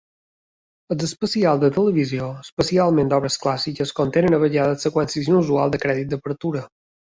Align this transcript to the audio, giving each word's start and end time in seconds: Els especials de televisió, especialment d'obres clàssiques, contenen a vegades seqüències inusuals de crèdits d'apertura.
Els 0.95 1.03
especials 1.07 1.61
de 1.63 1.69
televisió, 1.75 2.29
especialment 2.45 3.13
d'obres 3.13 3.37
clàssiques, 3.45 3.93
contenen 4.01 4.39
a 4.41 4.43
vegades 4.47 4.89
seqüències 4.89 5.33
inusuals 5.35 5.77
de 5.79 5.85
crèdits 5.87 6.13
d'apertura. 6.17 6.67